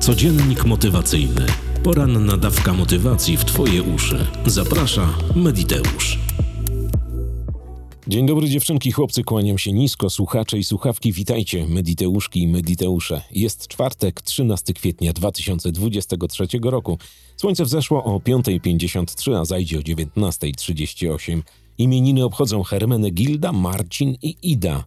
[0.00, 1.46] Codziennik motywacyjny.
[1.82, 4.26] Poranna dawka motywacji w Twoje uszy.
[4.46, 6.18] Zaprasza Mediteusz.
[8.06, 13.22] Dzień dobry dziewczynki, chłopcy, kłaniam się nisko, słuchacze i słuchawki, witajcie, Mediteuszki i Mediteusze.
[13.30, 16.98] Jest czwartek, 13 kwietnia 2023 roku.
[17.36, 21.42] Słońce wzeszło o 5.53, a zajdzie o 19.38.
[21.78, 24.84] Imieniny obchodzą Hermenegilda, Marcin i Ida.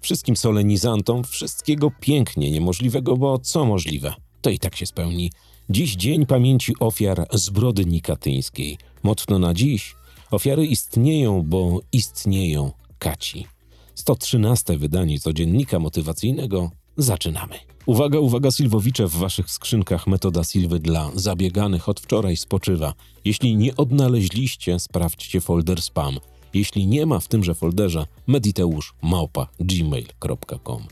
[0.00, 5.30] Wszystkim solenizantom wszystkiego pięknie niemożliwego, bo co możliwe, to i tak się spełni.
[5.70, 8.78] Dziś dzień pamięci ofiar zbrodni katyńskiej.
[9.02, 9.94] Mocno na dziś.
[10.30, 13.46] Ofiary istnieją, bo istnieją kaci.
[13.94, 16.70] 113 wydanie codziennika motywacyjnego.
[16.96, 17.54] Zaczynamy.
[17.86, 22.94] Uwaga, uwaga, Silwowicze, w waszych skrzynkach metoda Silwy dla zabieganych od wczoraj spoczywa.
[23.24, 26.18] Jeśli nie odnaleźliście, sprawdźcie folder spam.
[26.54, 30.82] Jeśli nie ma w tymże folderze, mediteusz małpa gmail.com.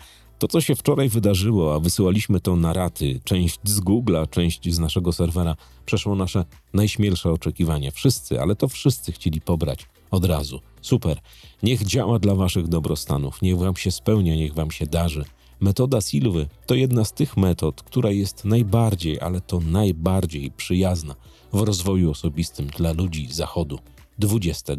[0.44, 4.78] To, co się wczoraj wydarzyło, a wysyłaliśmy to na raty, część z Google'a, część z
[4.78, 7.90] naszego serwera, przeszło nasze najśmielsze oczekiwania.
[7.90, 10.60] Wszyscy, ale to wszyscy chcieli pobrać od razu.
[10.82, 11.20] Super.
[11.62, 15.24] Niech działa dla waszych dobrostanów, niech wam się spełnia, niech wam się darzy.
[15.60, 21.14] Metoda Silwy to jedna z tych metod, która jest najbardziej, ale to najbardziej przyjazna
[21.52, 23.79] w rozwoju osobistym dla ludzi Zachodu
[24.23, 24.73] XXI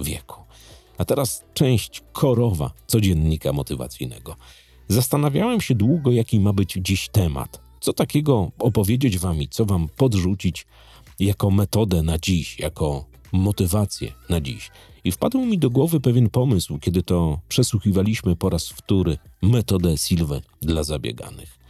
[0.00, 0.44] wieku.
[0.98, 4.36] A teraz część korowa codziennika motywacyjnego.
[4.88, 7.60] Zastanawiałem się długo, jaki ma być dziś temat.
[7.80, 10.66] Co takiego opowiedzieć wam i co wam podrzucić
[11.20, 14.70] jako metodę na dziś, jako motywację na dziś.
[15.04, 20.40] I wpadł mi do głowy pewien pomysł, kiedy to przesłuchiwaliśmy po raz wtóry metodę Silwę
[20.62, 21.63] dla zabieganych.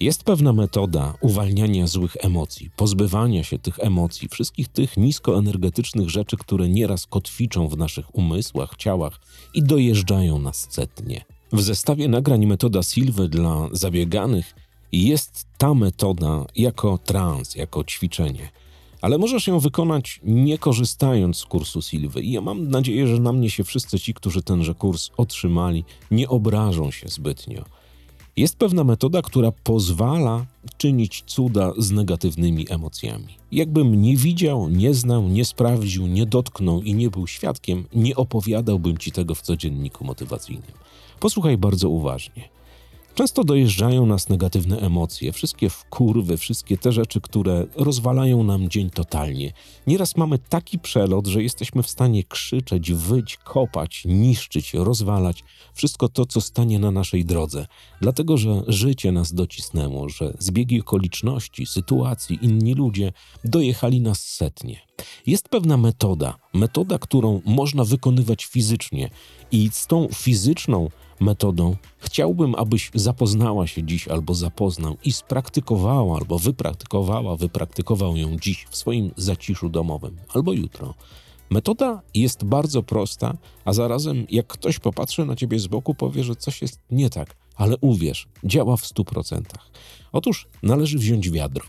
[0.00, 6.68] Jest pewna metoda uwalniania złych emocji, pozbywania się tych emocji, wszystkich tych niskoenergetycznych rzeczy, które
[6.68, 9.20] nieraz kotwiczą w naszych umysłach, ciałach
[9.54, 11.24] i dojeżdżają nas setnie.
[11.52, 14.54] W zestawie nagrań metoda Silwy dla zabieganych
[14.92, 18.50] jest ta metoda jako trans, jako ćwiczenie.
[19.00, 22.22] Ale możesz ją wykonać nie korzystając z kursu Silwy.
[22.22, 26.28] I ja mam nadzieję, że na mnie się wszyscy ci, którzy tenże kurs otrzymali, nie
[26.28, 27.79] obrażą się zbytnio.
[28.36, 30.46] Jest pewna metoda, która pozwala
[30.78, 33.36] czynić cuda z negatywnymi emocjami.
[33.52, 38.98] Jakbym nie widział, nie znał, nie sprawdził, nie dotknął i nie był świadkiem, nie opowiadałbym
[38.98, 40.72] ci tego w codzienniku motywacyjnym.
[41.20, 42.48] Posłuchaj bardzo uważnie.
[43.14, 49.52] Często dojeżdżają nas negatywne emocje, wszystkie wkurwy, wszystkie te rzeczy, które rozwalają nam dzień totalnie.
[49.86, 55.44] Nieraz mamy taki przelot, że jesteśmy w stanie krzyczeć, wyć, kopać, niszczyć, rozwalać
[55.74, 57.66] wszystko to, co stanie na naszej drodze,
[58.00, 63.12] dlatego że życie nas docisnęło, że zbiegi okoliczności, sytuacji, inni ludzie
[63.44, 64.80] dojechali nas setnie.
[65.26, 69.10] Jest pewna metoda, metoda, którą można wykonywać fizycznie,
[69.52, 70.88] i z tą fizyczną
[71.20, 78.66] metodą chciałbym, abyś zapoznała się dziś albo zapoznał i spraktykowała, albo wypraktykowała, wypraktykował ją dziś
[78.70, 80.94] w swoim zaciszu domowym albo jutro.
[81.50, 86.36] Metoda jest bardzo prosta, a zarazem jak ktoś popatrzy na ciebie z boku, powie, że
[86.36, 89.40] coś jest nie tak, ale uwierz, działa w 100%.
[90.12, 91.64] Otóż należy wziąć wiadro.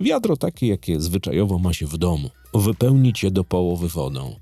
[0.00, 4.36] Wiadro takie, jakie zwyczajowo ma się w domu, wypełnić je do połowy wodą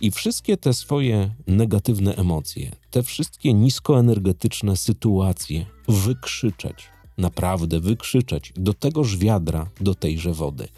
[0.00, 9.16] i wszystkie te swoje negatywne emocje, te wszystkie niskoenergetyczne sytuacje wykrzyczeć, naprawdę wykrzyczeć do tegoż
[9.16, 10.68] wiadra, do tejże wody.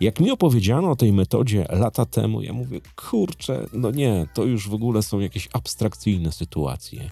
[0.00, 4.68] Jak mi opowiedziano o tej metodzie lata temu, ja mówię, kurczę, no nie, to już
[4.68, 7.10] w ogóle są jakieś abstrakcyjne sytuacje.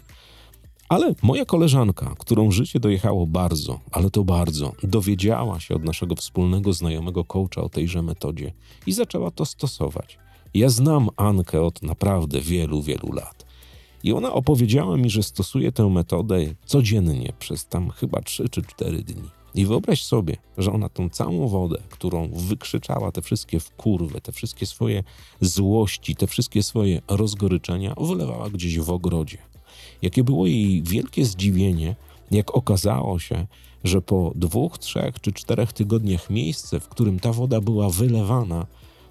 [0.89, 6.73] Ale moja koleżanka, którą życie dojechało bardzo, ale to bardzo, dowiedziała się od naszego wspólnego
[6.73, 8.53] znajomego coacha o tejże metodzie
[8.87, 10.19] i zaczęła to stosować.
[10.55, 13.47] Ja znam Ankę od naprawdę wielu, wielu lat.
[14.03, 19.03] I ona opowiedziała mi, że stosuje tę metodę codziennie przez tam chyba 3 czy 4
[19.03, 19.29] dni.
[19.55, 24.67] I wyobraź sobie, że ona tą całą wodę, którą wykrzyczała te wszystkie wkurwy, te wszystkie
[24.67, 25.05] swoje
[25.41, 29.39] złości, te wszystkie swoje rozgoryczenia, wylewała gdzieś w ogrodzie.
[30.03, 31.97] Jakie było jej wielkie zdziwienie,
[32.31, 33.47] jak okazało się,
[33.85, 38.67] że po dwóch, trzech czy czterech tygodniach miejsce, w którym ta woda była wylewana,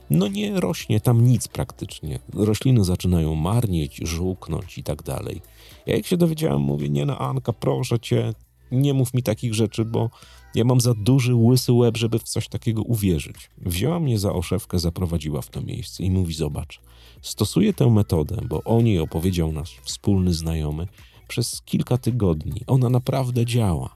[0.09, 2.19] no nie rośnie tam nic praktycznie.
[2.33, 5.41] Rośliny zaczynają marnieć, żółknąć i tak dalej.
[5.85, 8.33] Ja jak się dowiedziałem, mówię, nie no Anka, proszę cię,
[8.71, 10.09] nie mów mi takich rzeczy, bo
[10.55, 13.49] ja mam za duży, łysy łeb, żeby w coś takiego uwierzyć.
[13.57, 16.81] Wzięła mnie za oszewkę, zaprowadziła w to miejsce i mówi, zobacz,
[17.21, 20.87] stosuję tę metodę, bo o niej opowiedział nasz wspólny znajomy,
[21.27, 22.61] przez kilka tygodni.
[22.67, 23.95] Ona naprawdę działa.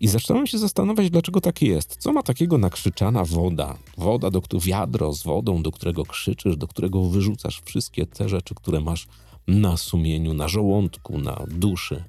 [0.00, 1.96] I zacząłem się zastanawiać, dlaczego tak jest.
[1.96, 3.78] Co ma takiego nakrzyczana woda?
[3.98, 8.54] Woda, do którego wiadro z wodą, do którego krzyczysz, do którego wyrzucasz wszystkie te rzeczy,
[8.54, 9.06] które masz
[9.46, 12.04] na sumieniu, na żołądku, na duszy.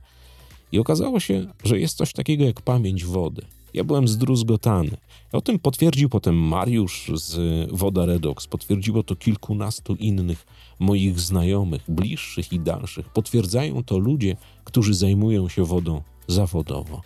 [0.72, 3.46] I okazało się, że jest coś takiego jak pamięć wody.
[3.74, 4.98] Ja byłem zdruzgotany.
[5.32, 7.38] O tym potwierdził potem Mariusz z
[7.72, 8.48] Woda Redox.
[8.48, 10.46] Potwierdziło to kilkunastu innych
[10.80, 13.10] moich znajomych, bliższych i dalszych.
[13.10, 17.02] Potwierdzają to ludzie, którzy zajmują się wodą zawodowo.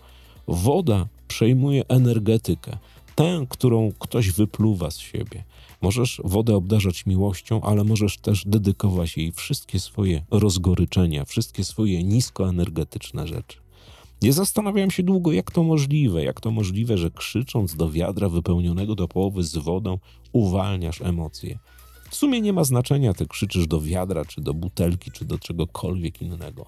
[0.48, 2.78] Woda przejmuje energetykę,
[3.16, 5.44] tę, którą ktoś wypluwa z siebie.
[5.82, 13.28] Możesz wodę obdarzać miłością, ale możesz też dedykować jej wszystkie swoje rozgoryczenia, wszystkie swoje niskoenergetyczne
[13.28, 13.58] rzeczy.
[14.22, 18.96] Nie zastanawiałem się długo, jak to możliwe, jak to możliwe, że krzycząc do wiadra wypełnionego
[18.96, 20.00] do połowy z wodą,
[20.32, 21.60] uwalniasz emocje.
[22.10, 26.22] W sumie nie ma znaczenia, ty krzyczysz do wiadra, czy do butelki, czy do czegokolwiek
[26.22, 26.66] innego.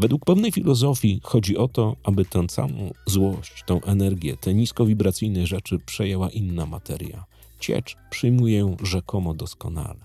[0.00, 5.78] Według pewnej filozofii chodzi o to, aby tę samą złość, tą energię, te niskowibracyjne rzeczy
[5.86, 7.24] przejęła inna materia.
[7.58, 10.00] Ciecz przyjmuje ją rzekomo doskonale.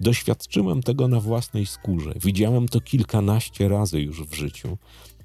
[0.00, 2.14] Doświadczyłem tego na własnej skórze.
[2.24, 4.78] Widziałem to kilkanaście razy już w życiu.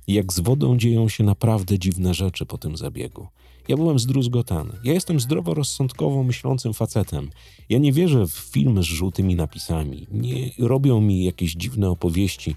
[0.08, 3.28] Jak z wodą dzieją się naprawdę dziwne rzeczy po tym zabiegu.
[3.68, 4.74] Ja byłem zdruzgotany.
[4.84, 7.30] Ja jestem zdroworozsądkowo myślącym facetem.
[7.70, 10.08] Ja nie wierzę w filmy z żółtymi napisami.
[10.12, 12.56] Nie robią mi jakieś dziwne opowieści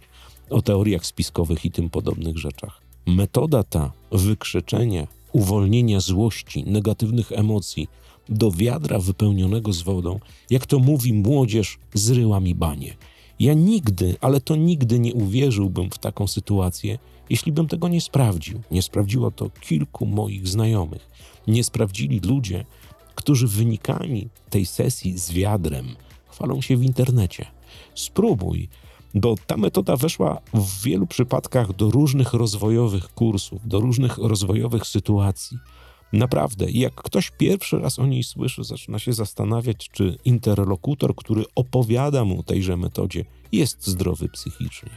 [0.50, 2.80] o teoriach spiskowych i tym podobnych rzeczach.
[3.06, 7.88] Metoda ta wykrzyczenia, uwolnienia złości, negatywnych emocji
[8.28, 10.20] do wiadra wypełnionego z wodą,
[10.50, 12.96] jak to mówi młodzież, zryła mi banie.
[13.40, 16.98] Ja nigdy, ale to nigdy nie uwierzyłbym w taką sytuację,
[17.30, 18.60] jeśli bym tego nie sprawdził.
[18.70, 21.10] Nie sprawdziło to kilku moich znajomych.
[21.46, 22.64] Nie sprawdzili ludzie,
[23.14, 25.86] którzy wynikami tej sesji z wiadrem
[26.28, 27.46] chwalą się w internecie.
[27.94, 28.68] Spróbuj,
[29.14, 35.58] bo ta metoda weszła w wielu przypadkach do różnych rozwojowych kursów, do różnych rozwojowych sytuacji.
[36.12, 42.24] Naprawdę, jak ktoś pierwszy raz o niej słyszy, zaczyna się zastanawiać, czy interlokutor, który opowiada
[42.24, 44.90] mu tejże metodzie, jest zdrowy psychicznie.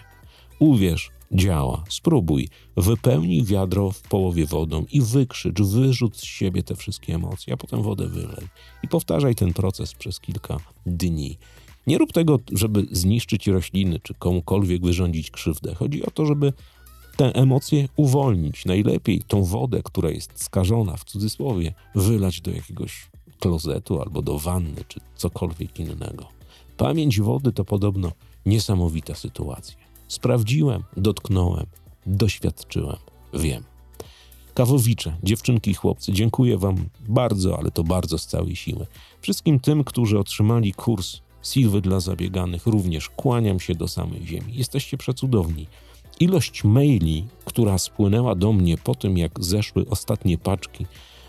[0.59, 1.83] Uwierz, działa.
[1.89, 2.49] Spróbuj.
[2.77, 7.81] Wypełnij wiadro w połowie wodą i wykrzycz, wyrzuć z siebie te wszystkie emocje, a potem
[7.81, 8.47] wodę wylej.
[8.83, 11.37] I powtarzaj ten proces przez kilka dni.
[11.87, 15.75] Nie rób tego, żeby zniszczyć rośliny czy komukolwiek wyrządzić krzywdę.
[15.75, 16.53] Chodzi o to, żeby
[17.17, 18.65] te emocje uwolnić.
[18.65, 23.07] Najlepiej tą wodę, która jest skażona, w cudzysłowie, wylać do jakiegoś
[23.39, 26.27] klozetu albo do wanny, czy cokolwiek innego.
[26.77, 28.11] Pamięć wody to podobno
[28.45, 29.75] niesamowita sytuacja.
[30.07, 31.65] Sprawdziłem, dotknąłem,
[32.05, 32.97] doświadczyłem,
[33.33, 33.63] wiem.
[34.53, 36.75] Kawowicze, dziewczynki i chłopcy, dziękuję Wam
[37.09, 38.87] bardzo, ale to bardzo z całej siły.
[39.21, 44.55] Wszystkim tym, którzy otrzymali kurs Silwy dla zabieganych, również kłaniam się do samej ziemi.
[44.55, 45.67] Jesteście przecudowni.
[46.19, 50.85] Ilość maili, która spłynęła do mnie po tym, jak zeszły ostatnie paczki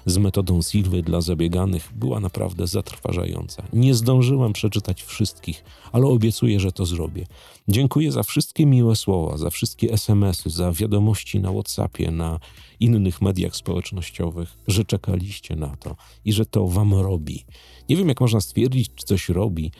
[0.06, 3.62] z metodą Silwy dla zabieganych, była naprawdę zatrważająca.
[3.72, 7.26] Nie zdążyłem przeczytać wszystkich, ale obiecuję, że to zrobię.
[7.68, 12.40] Dziękuję za wszystkie miłe słowa, za wszystkie SMS-y, za wiadomości na WhatsAppie, na
[12.80, 17.44] innych mediach społecznościowych, że czekaliście na to i że to wam robi.
[17.88, 19.70] Nie wiem, jak można stwierdzić, czy coś robi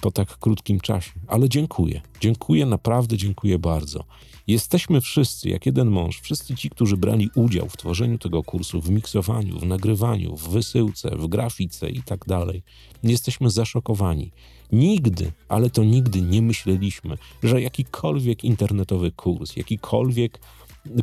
[0.00, 2.00] po tak krótkim czasie, ale dziękuję.
[2.20, 4.04] Dziękuję, naprawdę dziękuję bardzo.
[4.46, 8.90] Jesteśmy wszyscy, jak jeden mąż, wszyscy ci, którzy brali udział w tworzeniu tego kursu, w
[8.90, 12.62] miksowaniu, w nagrywaniu, w wysyłce, w grafice i tak dalej.
[13.02, 14.30] Jesteśmy zaszokowani.
[14.72, 20.40] Nigdy, ale to nigdy nie myśleliśmy, że jakikolwiek internetowy kurs, jakikolwiek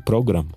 [0.06, 0.50] program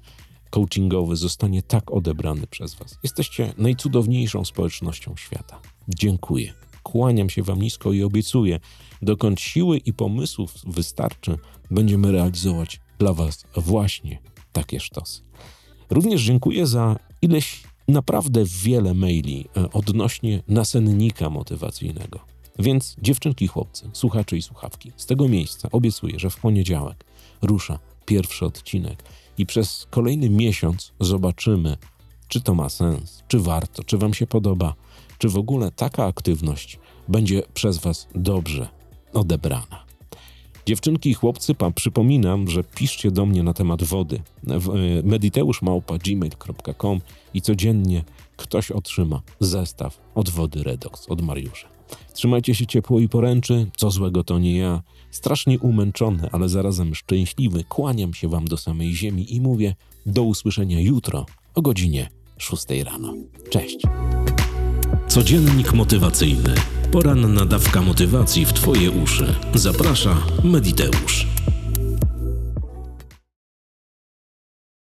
[0.50, 2.98] coachingowy zostanie tak odebrany przez Was.
[3.02, 5.60] Jesteście najcudowniejszą społecznością świata.
[5.88, 6.52] Dziękuję.
[6.82, 8.60] Kłaniam się Wam nisko i obiecuję,
[9.02, 11.38] dokąd siły i pomysłów wystarczy,
[11.70, 14.18] będziemy realizować dla Was właśnie
[14.52, 15.22] takie sztosy.
[15.90, 22.20] Również dziękuję za ileś naprawdę wiele maili e, odnośnie nasennika motywacyjnego.
[22.58, 27.04] Więc dziewczynki, chłopcy, słuchacze i słuchawki, z tego miejsca obiecuję, że w poniedziałek
[27.42, 29.02] rusza pierwszy odcinek
[29.40, 31.76] i przez kolejny miesiąc zobaczymy,
[32.28, 34.74] czy to ma sens, czy warto, czy Wam się podoba,
[35.18, 36.78] czy w ogóle taka aktywność
[37.08, 38.68] będzie przez Was dobrze
[39.12, 39.84] odebrana.
[40.66, 44.22] Dziewczynki i chłopcy, pan przypominam, że piszcie do mnie na temat wody.
[44.42, 47.00] W- mediteuszmałpa.gmail.com
[47.34, 48.04] i codziennie
[48.36, 51.68] ktoś otrzyma zestaw od wody Redox, od Mariusza.
[52.14, 54.82] Trzymajcie się ciepło i poręczy, co złego to nie ja.
[55.10, 59.74] Strasznie umęczony, ale zarazem szczęśliwy, kłaniam się wam do samej ziemi i mówię
[60.06, 63.14] do usłyszenia jutro o godzinie 6 rano.
[63.50, 63.78] Cześć!
[65.08, 66.54] Codziennik motywacyjny.
[66.92, 69.34] Poranna dawka motywacji w Twoje uszy.
[69.54, 71.26] Zaprasza Mediteusz.